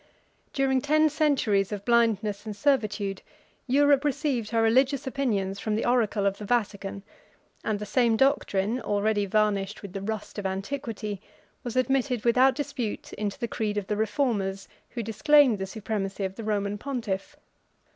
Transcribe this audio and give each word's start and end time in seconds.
During 0.51 0.81
ten 0.81 1.09
centuries 1.09 1.71
of 1.71 1.85
blindness 1.85 2.43
and 2.47 2.55
servitude, 2.55 3.21
Europe 3.67 4.03
received 4.03 4.49
her 4.49 4.59
religious 4.59 5.05
opinions 5.05 5.59
from 5.59 5.75
the 5.75 5.85
oracle 5.85 6.25
of 6.25 6.39
the 6.39 6.43
Vatican; 6.43 7.03
and 7.63 7.77
the 7.77 7.85
same 7.85 8.17
doctrine, 8.17 8.81
already 8.81 9.27
varnished 9.27 9.83
with 9.83 9.93
the 9.93 10.01
rust 10.01 10.39
of 10.39 10.45
antiquity, 10.47 11.21
was 11.63 11.75
admitted 11.75 12.25
without 12.25 12.55
dispute 12.55 13.13
into 13.13 13.37
the 13.37 13.47
creed 13.47 13.77
of 13.77 13.85
the 13.85 13.95
reformers, 13.95 14.67
who 14.89 15.03
disclaimed 15.03 15.59
the 15.59 15.67
supremacy 15.67 16.23
of 16.23 16.33
the 16.33 16.43
Roman 16.43 16.79
pontiff. 16.79 17.35